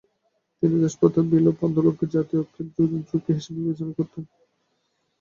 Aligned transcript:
তিনি 0.63 0.75
দাসপ্রথা 0.81 1.21
বিলোপ 1.31 1.57
আন্দোলনকে 1.67 2.05
জাতীয় 2.15 2.41
ঐক্যের 2.41 2.67
জন্য 2.75 2.93
ঝুঁকি 3.07 3.31
হিসেবে 3.37 3.59
বিবেচনা 3.59 3.93
করতেন। 3.97 4.23